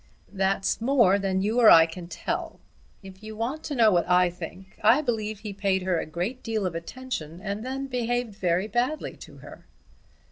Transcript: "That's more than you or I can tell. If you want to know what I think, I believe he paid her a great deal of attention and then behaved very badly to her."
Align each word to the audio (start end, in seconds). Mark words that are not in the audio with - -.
"That's 0.33 0.81
more 0.81 1.19
than 1.19 1.43
you 1.43 1.59
or 1.59 1.69
I 1.69 1.85
can 1.85 2.07
tell. 2.07 2.59
If 3.03 3.21
you 3.21 3.35
want 3.35 3.63
to 3.65 3.75
know 3.75 3.91
what 3.91 4.09
I 4.09 4.31
think, 4.31 4.79
I 4.83 4.99
believe 5.01 5.41
he 5.41 5.53
paid 5.53 5.83
her 5.83 5.99
a 5.99 6.07
great 6.07 6.41
deal 6.41 6.65
of 6.65 6.73
attention 6.73 7.39
and 7.39 7.63
then 7.63 7.85
behaved 7.85 8.33
very 8.33 8.67
badly 8.67 9.15
to 9.17 9.37
her." 9.45 9.67